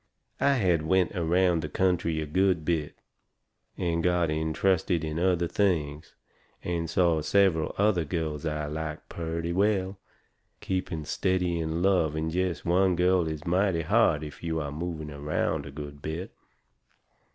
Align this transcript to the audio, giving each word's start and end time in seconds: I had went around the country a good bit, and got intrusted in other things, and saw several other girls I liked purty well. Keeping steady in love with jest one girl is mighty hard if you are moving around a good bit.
I 0.39 0.53
had 0.53 0.81
went 0.81 1.15
around 1.15 1.61
the 1.61 1.69
country 1.69 2.19
a 2.21 2.25
good 2.25 2.65
bit, 2.65 2.95
and 3.77 4.03
got 4.03 4.31
intrusted 4.31 5.03
in 5.03 5.19
other 5.19 5.47
things, 5.47 6.15
and 6.63 6.89
saw 6.89 7.21
several 7.21 7.75
other 7.77 8.03
girls 8.03 8.43
I 8.43 8.65
liked 8.65 9.09
purty 9.09 9.53
well. 9.53 9.99
Keeping 10.59 11.05
steady 11.05 11.59
in 11.59 11.83
love 11.83 12.15
with 12.15 12.31
jest 12.31 12.65
one 12.65 12.95
girl 12.95 13.27
is 13.27 13.45
mighty 13.45 13.83
hard 13.83 14.23
if 14.23 14.41
you 14.41 14.59
are 14.59 14.71
moving 14.71 15.11
around 15.11 15.67
a 15.67 15.71
good 15.71 16.01
bit. 16.01 16.31